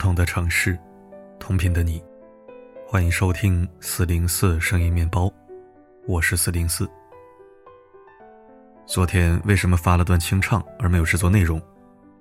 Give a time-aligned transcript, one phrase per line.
[0.00, 0.78] 同的城市，
[1.38, 2.02] 同频的你，
[2.86, 5.30] 欢迎收听四零四声音面包，
[6.06, 6.90] 我是四零四。
[8.86, 11.60] 昨天为什么发了段清唱而没有制作内容？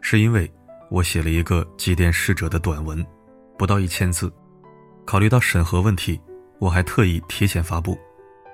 [0.00, 0.52] 是因为
[0.90, 3.06] 我写了一个祭奠逝者的短文，
[3.56, 4.32] 不到一千字，
[5.06, 6.20] 考虑到审核问题，
[6.58, 7.96] 我还特意提前发布，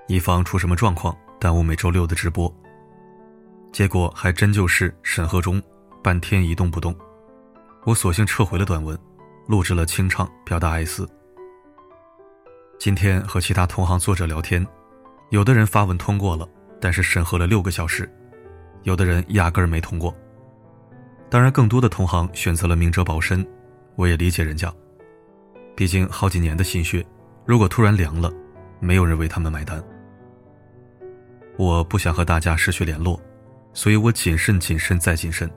[0.09, 2.55] 以防出什么状况耽误每周六的直播。
[3.73, 5.61] 结果还真就是审核中，
[6.03, 6.95] 半天一动不动。
[7.87, 8.99] 我索性撤回了短文，
[9.47, 11.09] 录制了清唱，表达哀思。
[12.81, 14.67] 今天和其他同行作者聊天，
[15.31, 16.49] 有的人发文通过了，
[16.81, 18.05] 但是审核了六个小时；
[18.83, 20.13] 有的人压根儿没通过。
[21.31, 23.47] 当然，更多的同行选择了明哲保身，
[23.95, 24.73] 我也理解人家。
[25.77, 27.07] 毕竟好几年的心血，
[27.45, 28.33] 如果突然凉了，
[28.81, 29.81] 没有人为他们买单。
[31.57, 33.21] 我不想和大家失去联络，
[33.73, 35.49] 所以我谨慎、谨慎再谨慎。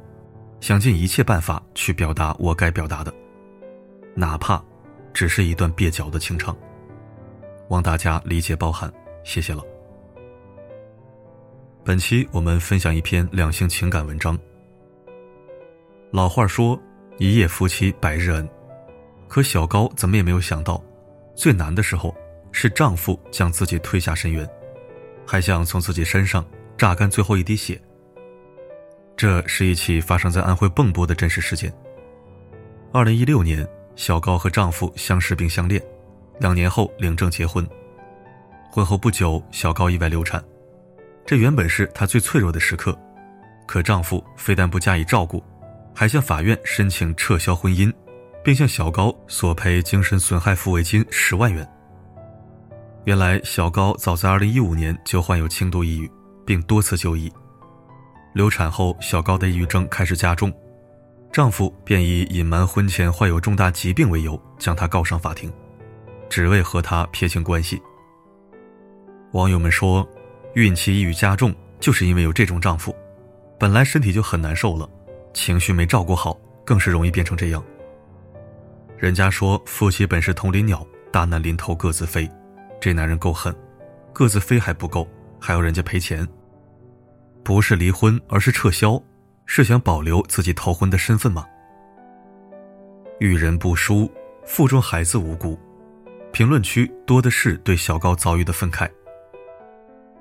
[0.61, 3.13] 想尽一切办法去表达我该表达的，
[4.15, 4.63] 哪怕
[5.13, 6.55] 只是一段蹩脚的情唱。
[7.69, 8.91] 望大家理解包涵，
[9.23, 9.63] 谢谢了。
[11.83, 14.37] 本期我们分享一篇两性情感文章。
[16.11, 16.79] 老话说
[17.17, 18.47] “一夜夫妻百日恩”，
[19.27, 20.83] 可小高怎么也没有想到，
[21.35, 22.13] 最难的时候
[22.51, 24.47] 是丈夫将自己推下深渊，
[25.25, 26.45] 还想从自己身上
[26.77, 27.79] 榨干最后一滴血。
[29.19, 31.69] 这是一起发生在安徽蚌埠的真实事件。
[32.93, 33.67] 二零一六年，
[33.97, 35.83] 小高和丈夫相识并相恋，
[36.39, 37.67] 两年后领证结婚。
[38.71, 40.41] 婚后不久，小高意外流产，
[41.25, 42.97] 这原本是她最脆弱的时刻，
[43.67, 45.43] 可丈夫非但不加以照顾，
[45.93, 47.93] 还向法院申请撤销婚姻，
[48.41, 51.69] 并向小高索赔精神损害抚慰金十万元。
[53.03, 56.09] 原来，小高早在二零一五年就患有轻度抑郁，
[56.45, 57.29] 并多次就医。
[58.33, 60.53] 流产后，小高的抑郁症开始加重，
[61.31, 65.51] 丈夫便以隐瞒婚前患有重大疾病为由，将她告上法庭，
[66.29, 67.81] 只为和她撇清关系。
[69.31, 70.07] 网友们说，
[70.53, 72.95] 孕期抑郁加重就是因为有这种丈夫，
[73.59, 74.87] 本来身体就很难受了，
[75.33, 77.63] 情绪没照顾好，更是容易变成这样。
[78.97, 82.29] 人家说夫妻本是同林鸟，大难临头各自飞，
[82.79, 83.55] 这男人够狠，
[84.13, 85.07] 各自飞还不够，
[85.39, 86.27] 还要人家赔钱。
[87.43, 89.01] 不是离婚，而是撤销，
[89.45, 91.45] 是想保留自己逃婚的身份吗？
[93.19, 94.11] 遇人不淑，
[94.45, 95.59] 腹中孩子无辜。
[96.31, 98.87] 评论区多的是对小高遭遇的愤慨。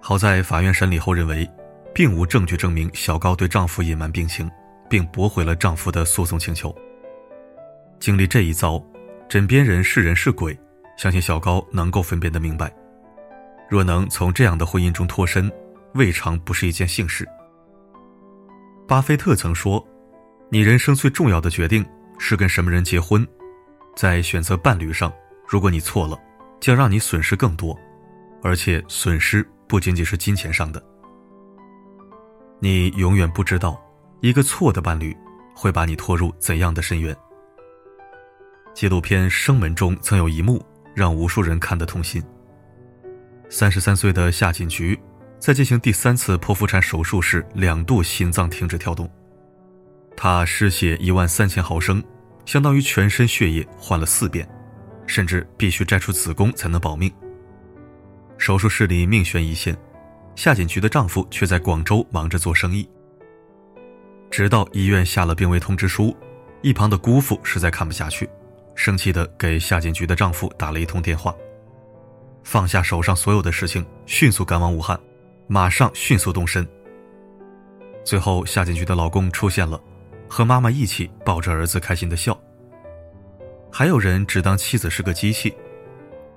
[0.01, 1.49] 好在法院审理后认为，
[1.95, 4.51] 并无证据证明小高对丈夫隐瞒病情，
[4.89, 6.75] 并驳回了丈夫的诉讼请求。
[8.01, 8.83] 经历这一遭，
[9.29, 10.59] 枕边人是人是鬼，
[10.97, 12.73] 相信小高能够分辨得明白。
[13.69, 15.53] 若能从这样的婚姻中脱身。
[15.95, 17.27] 未尝不是一件幸事。
[18.87, 19.87] 巴菲特曾说
[20.51, 21.85] ：“你人生最重要的决定
[22.19, 23.27] 是跟什么人结婚，
[23.95, 25.13] 在选择伴侣上，
[25.47, 26.19] 如果你错了，
[26.61, 27.79] 将让你损失更多，
[28.43, 30.83] 而且损失不仅仅是金钱上的。
[32.61, 33.79] 你永远不知道，
[34.21, 35.15] 一个错的伴侣
[35.55, 37.17] 会把你拖入怎样的深渊。”
[38.73, 42.23] 纪录片《生门》中曾有一幕让无数人看得痛心。
[43.51, 44.99] 三十三岁的夏锦菊。
[45.39, 49.11] 在进行第三次剖腹产手术时，两度心脏停止跳动，
[50.17, 52.03] 她失血一万三千毫升，
[52.45, 54.47] 相当于全身血液换了四遍，
[55.07, 57.13] 甚至必须摘除子宫才能保命。
[58.37, 59.77] 手术室里命悬一线，
[60.35, 62.89] 夏锦菊的丈夫却在广州忙着做生意。
[64.31, 66.15] 直到医院下了病危通知书，
[66.63, 68.29] 一旁的姑父实在看不下去，
[68.75, 71.35] 生气地给夏锦菊的丈夫打了一通电话，
[72.43, 74.99] 放下手上所有的事情，迅速赶往武汉。
[75.51, 76.67] 马上迅速动身。
[78.05, 79.81] 最后，夏锦菊的老公出现了，
[80.29, 82.39] 和妈妈一起抱着儿子开心的笑。
[83.73, 85.55] 还有人只当妻子是个机器，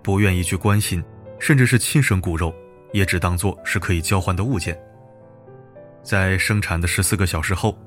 [0.02, 1.04] 不愿意去关心，
[1.40, 2.56] 甚至是亲生骨肉，
[2.94, 4.81] 也只当做是可以交换的物件。
[6.02, 7.78] 在生产的十四个小时后，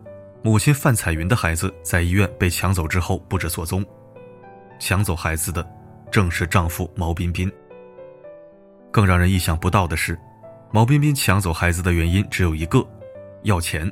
[0.43, 3.83] 母亲范彩云的孩子在医院被抢走之后不知所踪，
[4.79, 5.67] 抢走孩子的
[6.11, 7.51] 正是丈夫毛彬彬。
[8.91, 10.19] 更让人意想不到的是。
[10.75, 12.85] 毛彬彬抢走孩子的原因只有一个，
[13.45, 13.89] 要钱。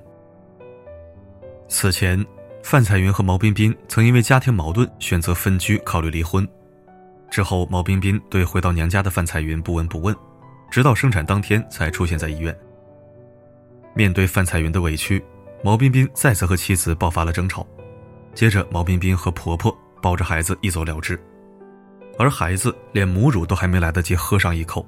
[1.69, 2.27] 此前，
[2.65, 6.45] 范彩云和毛彬彬曾因为家庭矛盾选择分居，考虑离婚。
[7.31, 10.13] 之后，毛彬彬对回到娘家的范彩云不闻不问，
[10.73, 12.53] 直到生产当天才出现在医院。
[13.95, 15.25] 面对范彩云的委屈，
[15.63, 17.65] 毛彬彬再次和妻子爆发了争吵。
[18.35, 21.17] 接着，毛彬彬和婆婆抱着孩子一走了之，
[22.19, 24.85] 而孩子连母乳都还没来得及喝上一口。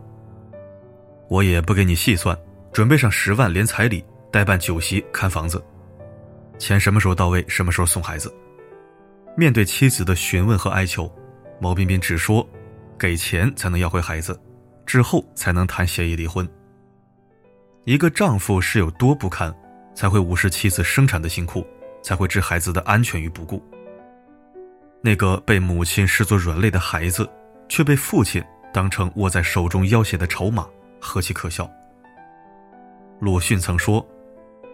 [1.28, 2.36] 我也不给你细算，
[2.72, 5.62] 准备上十万连彩礼，代办酒席看房子，
[6.58, 8.32] 钱什么时候到位，什么时候送孩子。
[9.36, 11.10] 面对妻子的询问和哀求，
[11.60, 12.48] 毛彬彬只说
[12.98, 14.38] ：“给钱才能要回孩子，
[14.86, 16.48] 之后才能谈协议离婚。”
[17.84, 19.54] 一个丈夫是有多不堪，
[19.94, 21.66] 才会无视妻子生产的辛苦，
[22.02, 23.62] 才会置孩子的安全于不顾？
[25.02, 27.28] 那个被母亲视作软肋的孩子，
[27.68, 28.42] 却被父亲
[28.72, 30.66] 当成握在手中要挟的筹码，
[31.04, 31.70] 何其可笑！
[33.20, 34.04] 鲁迅曾说：“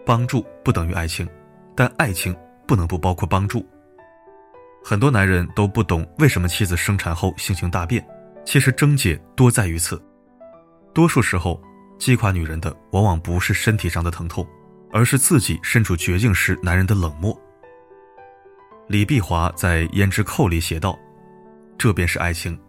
[0.05, 1.27] 帮助不等于爱情，
[1.75, 2.35] 但爱情
[2.65, 3.67] 不能不包括帮助。”
[4.83, 8.03] 很多男人都不懂为什么妻子生产后性情大变，
[8.45, 10.01] 其实症结多在于此。
[10.93, 11.61] 多数时候，
[11.99, 14.47] 击垮女人的往往不是身体上的疼痛，
[14.91, 17.37] 而是自己身处绝境时男人的冷漠。
[18.87, 20.97] 李碧华在《胭脂扣》里写道
[21.77, 22.59] ：“这便是爱情，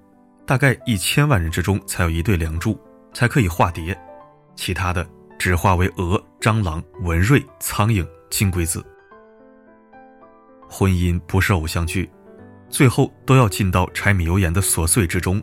[0.47, 2.79] 大概一千万人之中才有一对梁祝，
[3.13, 3.99] 才可以化蝶，
[4.57, 5.07] 其他的
[5.39, 8.85] 只化为蛾、蟑螂、蚊蚋、苍蝇、金龟子。”
[10.69, 12.11] 婚姻不是偶像剧，
[12.71, 15.43] 最后都要进到柴米油盐的琐碎之中。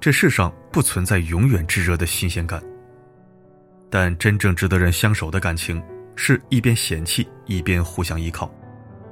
[0.00, 2.62] 这世上不存在永远炙热的新鲜感，
[3.90, 5.82] 但真正值得人相守的感情，
[6.16, 8.50] 是一边嫌弃一边互相依靠，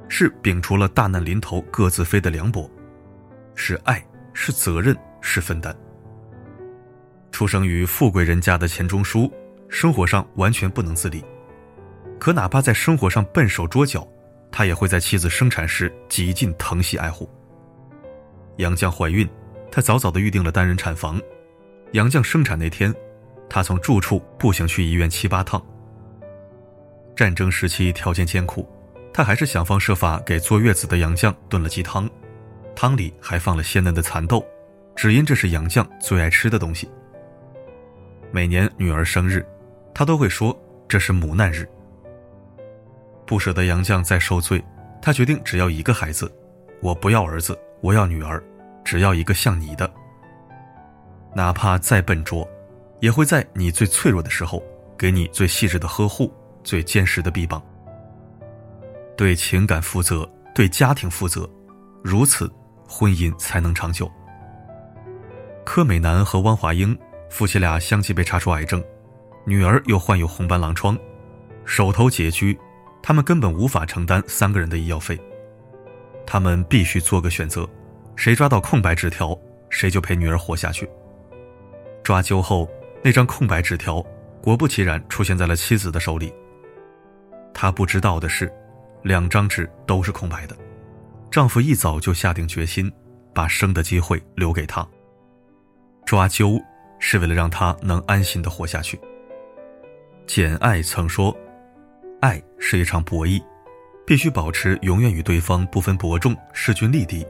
[0.09, 2.71] 是摒除了大难临头各自飞的凉薄，
[3.55, 5.77] 是爱，是责任，是分担。
[7.31, 9.33] 出生于富贵人家的钱钟书，
[9.69, 11.25] 生活上完全不能自理，
[12.19, 14.07] 可哪怕在生活上笨手拙脚。
[14.51, 17.31] 他也会在妻子生产时极尽疼惜爱护。
[18.57, 19.29] 杨绛怀孕，
[19.71, 21.21] 他早早的预定了单人产房。
[21.93, 22.93] 杨绛生产那天，
[23.49, 25.63] 他从住处步行去医院七八趟。
[27.15, 28.67] 战争时期条件艰苦，
[29.13, 32.09] 他还是想方设法给坐月子的杨绛炖了鸡汤，
[32.75, 34.45] 汤里还放了鲜嫩的蚕豆，
[34.97, 36.89] 只因这是杨绛最爱吃的东西。
[38.31, 39.45] 每年女儿生日，
[39.95, 41.69] 他都会说这是母难日。
[43.27, 44.63] 不舍得杨绛再受罪，
[45.01, 46.31] 他决定只要一个孩子，
[46.81, 48.43] 我不要儿子，我要女儿，
[48.85, 49.91] 只要一个像你的。
[51.35, 52.49] 哪怕再笨拙，
[53.01, 54.63] 也会在你最脆弱的时候，
[54.97, 56.33] 给你最细致的呵护，
[56.65, 57.63] 最坚实的臂膀。
[59.17, 61.49] 对情感负责，对家庭负责，
[62.03, 62.51] 如此
[62.87, 64.11] 婚姻才能长久。
[65.65, 66.99] 柯美男和汪华英
[67.31, 68.83] 夫妻俩相继被查出癌症，
[69.45, 70.99] 女儿又患有红斑狼疮，
[71.65, 72.59] 手头拮据。
[73.01, 75.19] 他们根本无法承担三个人的医药费，
[76.27, 77.67] 他们必须做个选择，
[78.17, 79.39] 谁抓到空白纸条，
[79.71, 80.87] 谁就陪女儿活下去。
[82.03, 82.69] 抓阄后，
[83.03, 84.05] 那张空白纸条
[84.43, 86.35] 果不其然出现在了妻子的手里。
[87.55, 88.53] 他不知道的是，
[89.03, 90.57] 两张纸都是空白的，
[91.31, 92.93] 丈夫一早就下定决心，
[93.33, 94.87] 把生的机会留给她。
[96.05, 96.61] 抓阄
[96.99, 99.01] 是为了让他能安心的活下去。
[100.27, 101.37] 简爱曾说。
[102.21, 103.41] 爱是一场博弈，
[104.05, 107.25] 必须保持永远与对方不分伯仲、势均力敌，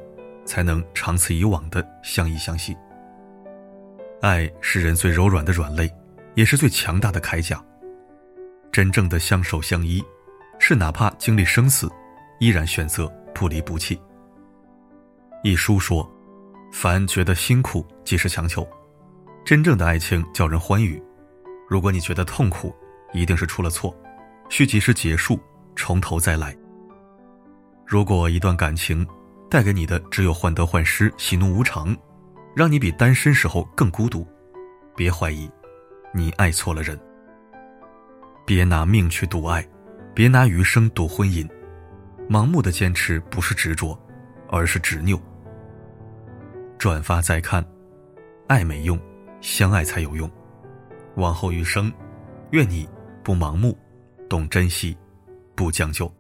[0.47, 2.75] 才能长此以往的相依相惜。
[4.23, 5.95] 爱是人最柔软的软肋，
[6.35, 7.63] 也是最强大的铠甲。
[8.73, 10.03] 真正的相守相依，
[10.59, 11.87] 是哪怕经历生死，
[12.41, 14.01] 依然选择不离不弃。
[15.45, 16.11] 一书说
[16.73, 18.67] ：“凡觉得辛苦，即是强求。
[19.49, 21.03] 真正的爱情叫人欢愉。
[21.71, 22.71] 如果你觉得痛苦，
[23.15, 23.97] 一定是出了错。”
[24.51, 25.41] 需及时结束，
[25.75, 26.55] 从头再来。
[27.87, 29.09] 如果一段感情
[29.49, 31.97] 带给你的只有患得患失、喜怒无常，
[32.55, 34.29] 让你比单身时候更孤独，
[34.95, 35.51] 别怀疑，
[36.13, 37.01] 你爱错了人。
[38.45, 39.67] 别拿命去赌爱，
[40.15, 41.49] 别拿余生赌婚姻。
[42.29, 43.99] 盲目的坚持不是执着，
[44.51, 45.19] 而是执拗。
[46.77, 47.65] 转发再看，
[48.47, 49.01] 爱没用，
[49.41, 50.31] 相爱才有用。
[51.17, 51.93] 往后余生，
[52.51, 52.89] 愿你
[53.23, 53.77] 不盲目。
[54.29, 54.97] 懂珍惜，
[55.55, 56.13] 不将就。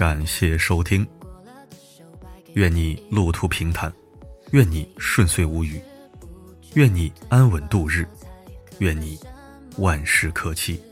[0.00, 1.06] 感谢收听，
[2.54, 3.92] 愿你路途平坦，
[4.52, 5.78] 愿你顺遂无虞，
[6.72, 8.08] 愿你安稳度日，
[8.78, 9.20] 愿你
[9.76, 10.82] 万事可期。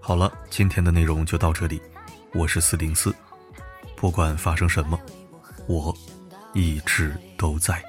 [0.00, 1.78] 好了，今天的内容就到这里，
[2.32, 3.14] 我是四零四，
[3.96, 4.98] 不管发生什么，
[5.66, 5.94] 我
[6.54, 7.84] 一直都在。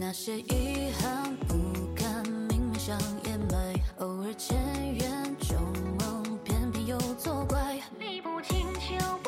[0.00, 1.56] 那些遗憾不
[1.94, 4.56] 敢明明想掩埋，偶尔前
[4.94, 5.56] 缘旧
[5.98, 7.80] 梦，偏偏又作怪。
[7.98, 9.27] 你不清求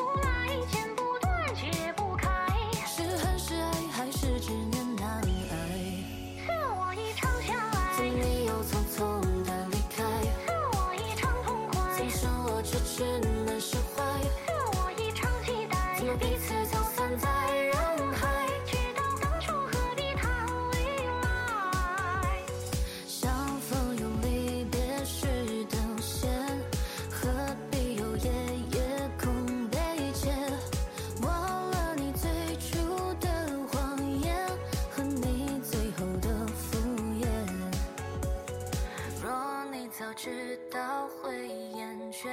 [40.11, 42.27] 我知道会厌倦，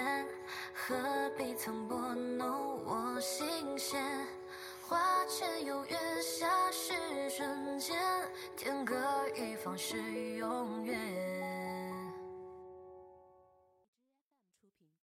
[0.74, 0.96] 何
[1.36, 4.02] 必曾拨弄我心弦？
[4.88, 6.92] 花前有月下是
[7.30, 7.96] 瞬间，
[8.56, 8.96] 天各
[9.36, 9.96] 一方是
[10.38, 10.98] 永远